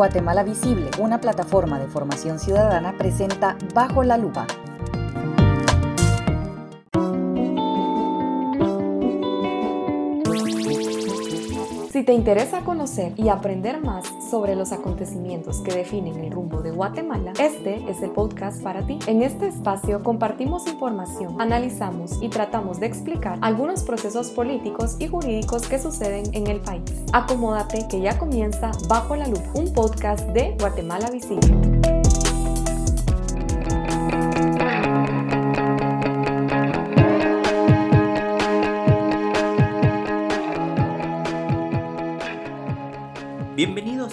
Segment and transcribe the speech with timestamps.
[0.00, 4.46] Guatemala Visible, una plataforma de formación ciudadana, presenta Bajo la Lupa.
[11.92, 16.70] Si te interesa conocer y aprender más sobre los acontecimientos que definen el rumbo de
[16.70, 18.98] Guatemala, este es el podcast para ti.
[19.06, 25.66] En este espacio compartimos información, analizamos y tratamos de explicar algunos procesos políticos y jurídicos
[25.68, 26.82] que suceden en el país.
[27.12, 31.99] Acomódate que ya comienza Bajo la Luz, un podcast de Guatemala Visible.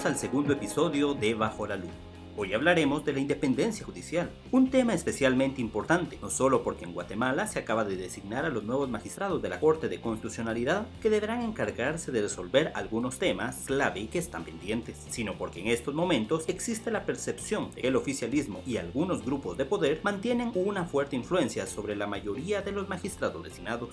[0.07, 1.89] Al segundo episodio de Bajo la Luz.
[2.37, 7.45] Hoy hablaremos de la independencia judicial, un tema especialmente importante, no solo porque en Guatemala
[7.45, 11.41] se acaba de designar a los nuevos magistrados de la Corte de Constitucionalidad que deberán
[11.41, 16.89] encargarse de resolver algunos temas clave que están pendientes, sino porque en estos momentos existe
[16.89, 21.67] la percepción de que el oficialismo y algunos grupos de poder mantienen una fuerte influencia
[21.67, 23.89] sobre la mayoría de los magistrados designados.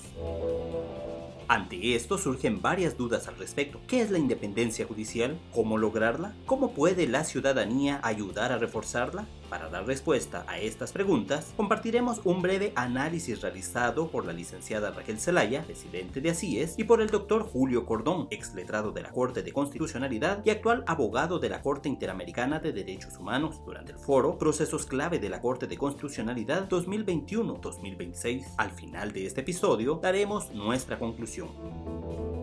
[1.46, 3.78] Ante esto surgen varias dudas al respecto.
[3.86, 5.38] ¿Qué es la independencia judicial?
[5.52, 6.34] ¿Cómo lograrla?
[6.46, 9.26] ¿Cómo puede la ciudadanía ayudar a reforzarla?
[9.54, 15.20] Para dar respuesta a estas preguntas, compartiremos un breve análisis realizado por la licenciada Raquel
[15.20, 19.44] Zelaya, presidente de ACIES, y por el doctor Julio Cordón, ex letrado de la Corte
[19.44, 24.38] de Constitucionalidad y actual abogado de la Corte Interamericana de Derechos Humanos, durante el foro
[24.38, 28.54] Procesos clave de la Corte de Constitucionalidad 2021-2026.
[28.56, 32.33] Al final de este episodio daremos nuestra conclusión.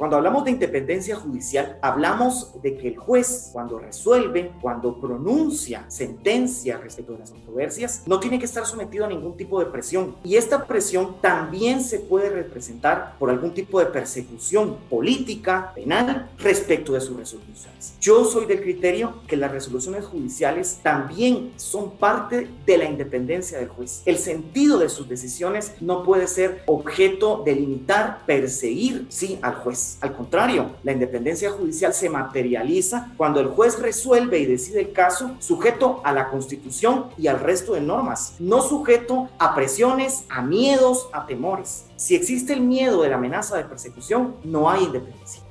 [0.00, 6.78] Cuando hablamos de independencia judicial, hablamos de que el juez, cuando resuelve, cuando pronuncia sentencia
[6.78, 10.16] respecto de las controversias, no tiene que estar sometido a ningún tipo de presión.
[10.24, 16.94] Y esta presión también se puede representar por algún tipo de persecución política, penal, respecto
[16.94, 17.92] de sus resoluciones.
[18.00, 23.68] Yo soy del criterio que las resoluciones judiciales también son parte de la independencia del
[23.68, 24.00] juez.
[24.06, 29.89] El sentido de sus decisiones no puede ser objeto de limitar, perseguir, sí, al juez.
[30.00, 35.36] Al contrario, la independencia judicial se materializa cuando el juez resuelve y decide el caso
[35.38, 41.08] sujeto a la Constitución y al resto de normas, no sujeto a presiones, a miedos,
[41.12, 41.86] a temores.
[41.96, 45.42] Si existe el miedo de la amenaza de persecución, no hay independencia.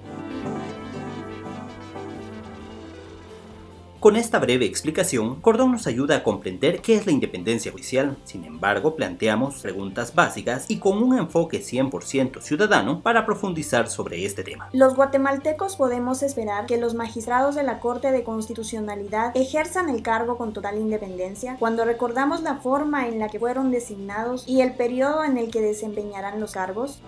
[4.00, 8.16] Con esta breve explicación, Cordón nos ayuda a comprender qué es la independencia judicial.
[8.24, 14.46] Sin embargo, planteamos preguntas básicas y con un enfoque 100% ciudadano para profundizar sobre este
[14.46, 14.70] tema.
[14.72, 20.38] Los guatemaltecos podemos esperar que los magistrados de la Corte de Constitucionalidad ejerzan el cargo
[20.38, 25.26] con total independencia cuando recordamos la forma en la que fueron designados y el periodo
[25.26, 27.02] en el que desempeñarán los cargos.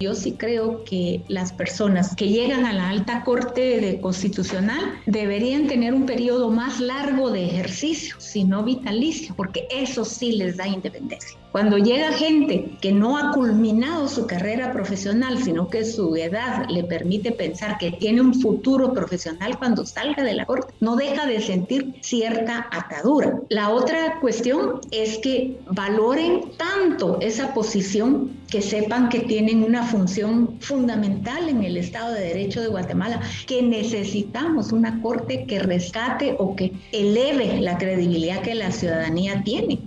[0.00, 5.66] Yo sí creo que las personas que llegan a la alta corte de constitucional deberían
[5.66, 10.66] tener un periodo más largo de ejercicio, si no vitalicio, porque eso sí les da
[10.66, 11.39] independencia.
[11.52, 16.84] Cuando llega gente que no ha culminado su carrera profesional, sino que su edad le
[16.84, 21.40] permite pensar que tiene un futuro profesional cuando salga de la corte, no deja de
[21.40, 23.40] sentir cierta atadura.
[23.48, 30.56] La otra cuestión es que valoren tanto esa posición que sepan que tienen una función
[30.60, 36.54] fundamental en el Estado de Derecho de Guatemala, que necesitamos una corte que rescate o
[36.54, 39.80] que eleve la credibilidad que la ciudadanía tiene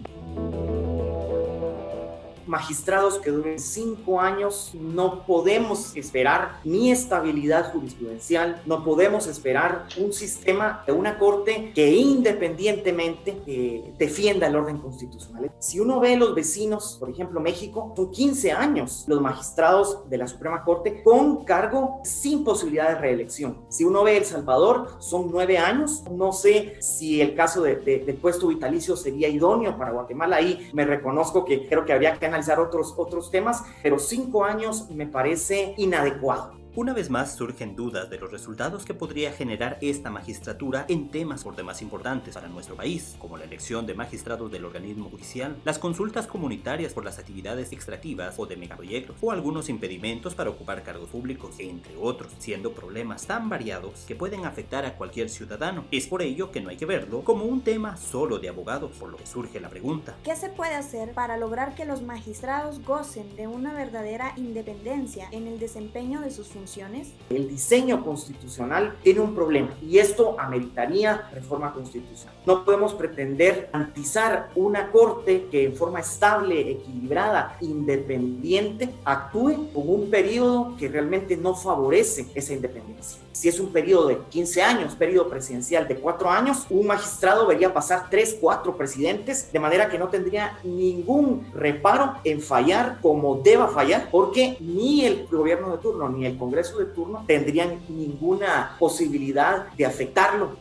[2.53, 10.14] magistrados que duren cinco años, no podemos esperar ni estabilidad jurisprudencial, no podemos esperar un
[10.14, 15.52] sistema de una corte que independientemente eh, defienda el orden constitucional.
[15.58, 20.28] Si uno ve los vecinos, por ejemplo México, son 15 años los magistrados de la
[20.28, 23.66] Suprema Corte con cargo sin posibilidad de reelección.
[23.70, 26.03] Si uno ve El Salvador, son nueve años.
[26.12, 30.35] No sé si el caso de, de puesto vitalicio sería idóneo para Guatemala.
[30.35, 34.89] Ahí me reconozco que creo que habría que analizar otros, otros temas, pero cinco años
[34.89, 36.62] me parece inadecuado.
[36.75, 41.43] Una vez más surgen dudas de los resultados que podría generar esta magistratura en temas
[41.43, 45.78] por demás importantes para nuestro país, como la elección de magistrados del organismo judicial, las
[45.78, 51.09] consultas comunitarias por las actividades extractivas o de megaproyectos, o algunos impedimentos para ocupar cargos
[51.09, 55.85] públicos, entre otros, siendo problemas tan variados que pueden afectar a cualquier ciudadano.
[55.91, 59.11] Es por ello que no hay que verlo como un tema solo de abogados, por
[59.11, 60.16] lo que surge la pregunta.
[60.23, 65.46] ¿Qué se puede hacer para lograr que los magistrados gocen de una verdadera independencia en
[65.46, 66.62] el desempeño de sus funciones?
[66.63, 67.11] Funciones?
[67.29, 72.33] El diseño constitucional tiene un problema y esto ameritaría reforma constitucional.
[72.45, 80.09] No podemos pretender garantizar una corte que en forma estable, equilibrada, independiente, actúe con un
[80.09, 83.19] periodo que realmente no favorece esa independencia.
[83.33, 87.73] Si es un periodo de 15 años, periodo presidencial de 4 años, un magistrado vería
[87.73, 93.67] pasar 3, 4 presidentes, de manera que no tendría ningún reparo en fallar como deba
[93.69, 99.67] fallar, porque ni el gobierno de turno ni el Congreso de turno tendrían ninguna posibilidad
[99.73, 100.55] de afectarlo.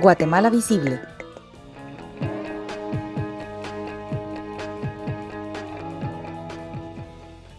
[0.00, 1.13] Guatemala Visible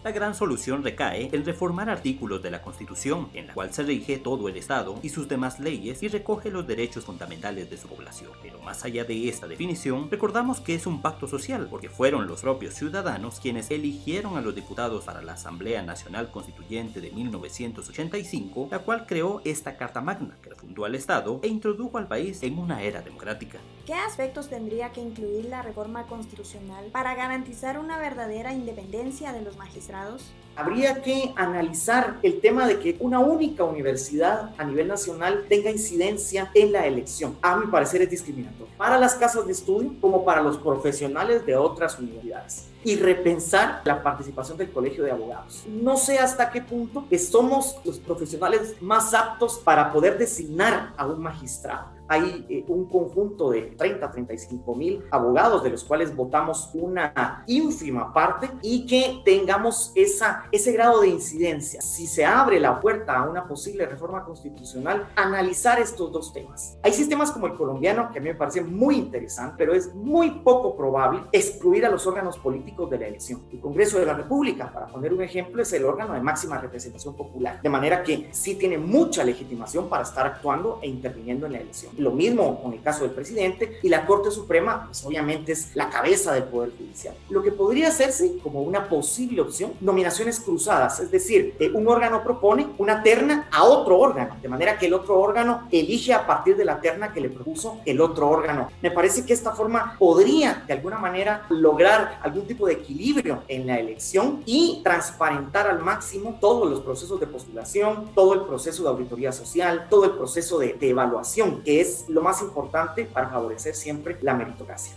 [0.06, 4.18] La gran solución recae en reformar artículos de la Constitución, en la cual se rige
[4.18, 8.30] todo el Estado y sus demás leyes y recoge los derechos fundamentales de su población.
[8.40, 12.42] Pero más allá de esta definición, recordamos que es un pacto social, porque fueron los
[12.42, 18.78] propios ciudadanos quienes eligieron a los diputados para la Asamblea Nacional Constituyente de 1985, la
[18.78, 22.80] cual creó esta Carta Magna, que refundó al Estado e introdujo al país en una
[22.80, 23.58] era democrática.
[23.86, 29.56] ¿Qué aspectos tendría que incluir la reforma constitucional para garantizar una verdadera independencia de los
[29.56, 30.32] magistrados?
[30.56, 36.50] Habría que analizar el tema de que una única universidad a nivel nacional tenga incidencia
[36.54, 37.38] en la elección.
[37.42, 41.54] A mi parecer es discriminatorio para las casas de estudio como para los profesionales de
[41.54, 45.64] otras universidades y repensar la participación del Colegio de Abogados.
[45.68, 51.22] No sé hasta qué punto somos los profesionales más aptos para poder designar a un
[51.22, 57.44] magistrado hay eh, un conjunto de 30, 35 mil abogados, de los cuales votamos una
[57.46, 61.80] ínfima parte, y que tengamos esa, ese grado de incidencia.
[61.80, 66.78] Si se abre la puerta a una posible reforma constitucional, analizar estos dos temas.
[66.82, 70.30] Hay sistemas como el colombiano, que a mí me parece muy interesante, pero es muy
[70.30, 73.42] poco probable excluir a los órganos políticos de la elección.
[73.52, 77.14] El Congreso de la República, para poner un ejemplo, es el órgano de máxima representación
[77.14, 81.58] popular, de manera que sí tiene mucha legitimación para estar actuando e interviniendo en la
[81.58, 81.92] elección.
[81.98, 85.90] Lo mismo con el caso del presidente y la Corte Suprema, pues obviamente es la
[85.90, 87.14] cabeza del Poder Judicial.
[87.30, 92.22] Lo que podría hacerse como una posible opción, nominaciones cruzadas, es decir, eh, un órgano
[92.22, 96.56] propone una terna a otro órgano, de manera que el otro órgano elige a partir
[96.56, 98.68] de la terna que le propuso el otro órgano.
[98.82, 103.66] Me parece que esta forma podría de alguna manera lograr algún tipo de equilibrio en
[103.66, 108.88] la elección y transparentar al máximo todos los procesos de postulación, todo el proceso de
[108.88, 113.74] auditoría social, todo el proceso de, de evaluación, que es lo más importante para favorecer
[113.74, 114.94] siempre la meritocracia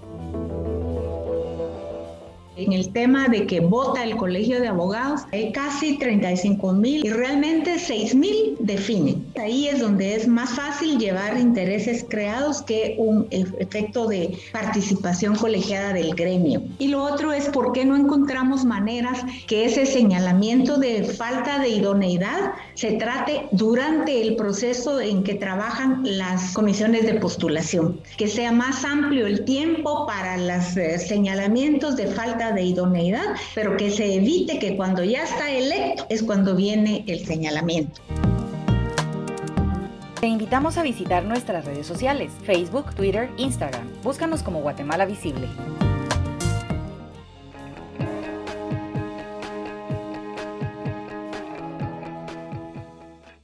[2.59, 7.09] en el tema de que vota el Colegio de Abogados, hay casi 35 mil y
[7.09, 9.25] realmente 6 mil definen.
[9.39, 15.94] Ahí es donde es más fácil llevar intereses creados que un efecto de participación colegiada
[15.94, 16.61] del gremio.
[16.79, 21.69] Y lo otro es por qué no encontramos maneras que ese señalamiento de falta de
[21.69, 28.51] idoneidad se trate durante el proceso en que trabajan las comisiones de postulación, que sea
[28.51, 34.15] más amplio el tiempo para los eh, señalamientos de falta de idoneidad, pero que se
[34.15, 38.01] evite que cuando ya está electo es cuando viene el señalamiento.
[40.19, 43.87] Te invitamos a visitar nuestras redes sociales, Facebook, Twitter, Instagram.
[44.03, 45.47] Búscanos como Guatemala Visible.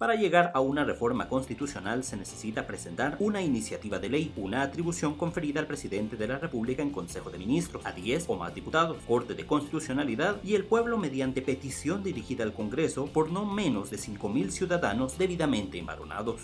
[0.06, 5.16] Para llegar a una reforma constitucional se necesita presentar una iniciativa de ley, una atribución
[5.16, 8.98] conferida al presidente de la República en Consejo de Ministros, a 10 o más diputados,
[9.08, 13.98] Corte de Constitucionalidad y el pueblo mediante petición dirigida al Congreso por no menos de
[13.98, 16.40] 5.000 ciudadanos debidamente embaronados.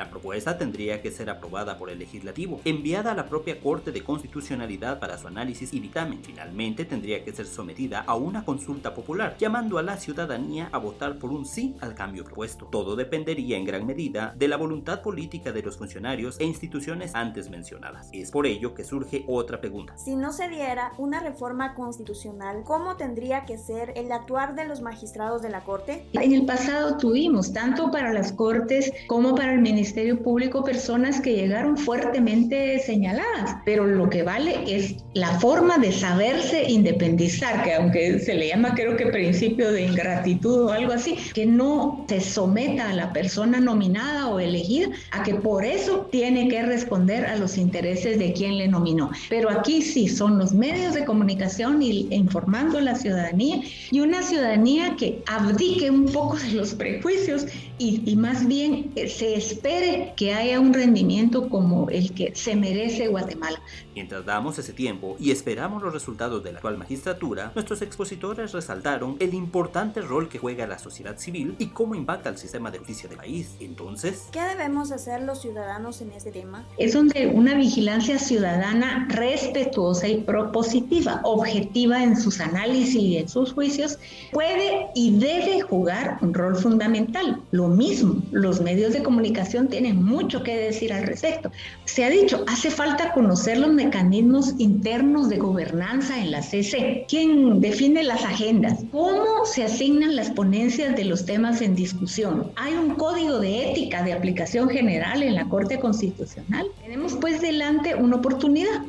[0.00, 4.02] La propuesta tendría que ser aprobada por el legislativo, enviada a la propia Corte de
[4.02, 6.24] Constitucionalidad para su análisis y dictamen.
[6.24, 11.18] Finalmente tendría que ser sometida a una consulta popular, llamando a la ciudadanía a votar
[11.18, 12.64] por un sí al cambio propuesto.
[12.72, 17.50] Todo dependería en gran medida de la voluntad política de los funcionarios e instituciones antes
[17.50, 18.08] mencionadas.
[18.14, 19.98] Es por ello que surge otra pregunta.
[19.98, 24.80] Si no se diera una reforma constitucional, ¿cómo tendría que ser el actuar de los
[24.80, 26.06] magistrados de la Corte?
[26.14, 31.20] En el pasado tuvimos, tanto para las Cortes como para el Ministerio Ministerio Público personas
[31.20, 37.74] que llegaron fuertemente señaladas, pero lo que vale es la forma de saberse independizar, que
[37.74, 42.20] aunque se le llama creo que principio de ingratitud o algo así, que no se
[42.20, 47.34] someta a la persona nominada o elegida a que por eso tiene que responder a
[47.34, 49.10] los intereses de quien le nominó.
[49.28, 54.22] Pero aquí sí son los medios de comunicación y informando a la ciudadanía y una
[54.22, 57.46] ciudadanía que abdique un poco de los prejuicios
[57.80, 62.56] y, y más bien se espera espere que haya un rendimiento como el que se
[62.56, 63.60] merece Guatemala.
[63.94, 69.16] Mientras damos ese tiempo y esperamos los resultados de la actual magistratura, nuestros expositores resaltaron
[69.18, 73.08] el importante rol que juega la sociedad civil y cómo impacta el sistema de justicia
[73.08, 73.56] del país.
[73.60, 76.64] Entonces, ¿qué debemos hacer los ciudadanos en este tema?
[76.78, 83.52] Es donde una vigilancia ciudadana respetuosa y propositiva, objetiva en sus análisis y en sus
[83.52, 83.98] juicios,
[84.32, 87.42] puede y debe jugar un rol fundamental.
[87.50, 91.50] Lo mismo, los medios de comunicación tienen mucho que decir al respecto.
[91.84, 97.06] Se ha dicho, hace falta conocer los mecanismos internos de gobernanza en la CC.
[97.08, 98.84] ¿Quién define las agendas?
[98.90, 102.50] ¿Cómo se asignan las ponencias de los temas en discusión?
[102.56, 106.66] ¿Hay un código de ética de aplicación general en la Corte Constitucional?
[106.82, 108.82] Tenemos pues delante una oportunidad.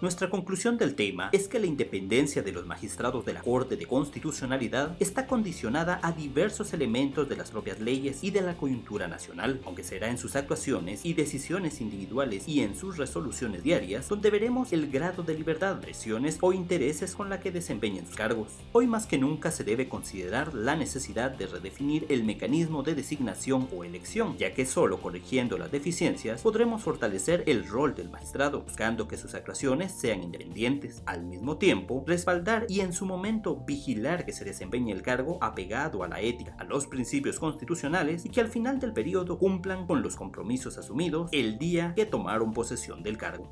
[0.00, 3.86] Nuestra conclusión del tema es que la independencia de los magistrados de la Corte de
[3.86, 9.60] Constitucionalidad está condicionada a diversos elementos de las propias leyes y de la coyuntura nacional,
[9.66, 14.72] aunque será en sus actuaciones y decisiones individuales y en sus resoluciones diarias donde veremos
[14.72, 18.52] el grado de libertad, presiones o intereses con la que desempeñan sus cargos.
[18.70, 23.68] Hoy más que nunca se debe considerar la necesidad de redefinir el mecanismo de designación
[23.74, 29.08] o elección, ya que solo corrigiendo las deficiencias podremos fortalecer el rol del magistrado, buscando
[29.08, 31.02] que sus actuaciones sean independientes.
[31.06, 36.02] Al mismo tiempo, respaldar y en su momento vigilar que se desempeñe el cargo apegado
[36.02, 40.02] a la ética, a los principios constitucionales y que al final del periodo cumplan con
[40.02, 43.48] los compromisos asumidos el día que tomaron posesión del cargo.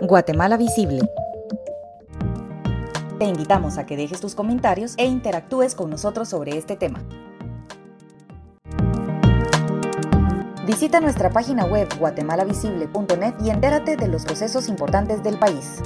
[0.00, 1.00] Guatemala Visible.
[3.18, 7.04] Te invitamos a que dejes tus comentarios e interactúes con nosotros sobre este tema.
[10.70, 15.82] Visita nuestra página web guatemalavisible.net y entérate de los procesos importantes del país.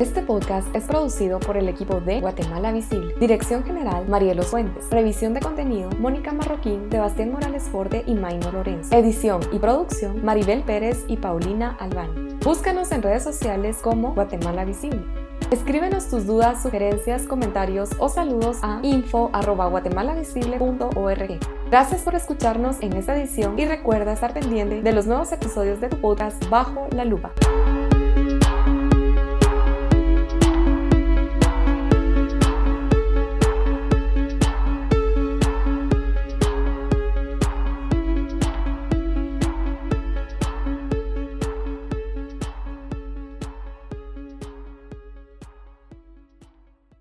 [0.00, 3.14] Este podcast es producido por el equipo de Guatemala Visible.
[3.20, 4.90] Dirección General, Marielo Fuentes.
[4.90, 8.92] Revisión de contenido, Mónica Marroquín, Sebastián Morales Forte y Maino Lorenzo.
[8.92, 12.34] Edición y producción, Maribel Pérez y Paulina Albani.
[12.44, 15.25] Búscanos en redes sociales como Guatemala Visible.
[15.50, 21.38] Escríbenos tus dudas, sugerencias, comentarios o saludos a info.guatemalavisible.org.
[21.70, 25.88] Gracias por escucharnos en esta edición y recuerda estar pendiente de los nuevos episodios de
[25.88, 27.30] tu podcast Bajo la Lupa.